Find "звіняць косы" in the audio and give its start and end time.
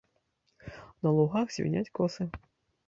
1.59-2.23